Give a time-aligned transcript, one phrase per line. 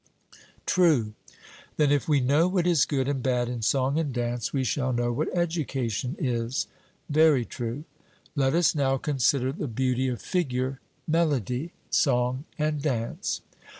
[0.65, 1.13] 'True.'
[1.77, 4.91] Then, if we know what is good and bad in song and dance, we shall
[4.91, 6.65] know what education is?
[7.07, 7.83] 'Very true.'
[8.35, 13.41] Let us now consider the beauty of figure, melody, song, and dance.